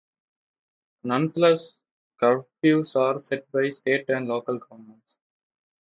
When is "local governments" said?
4.27-5.19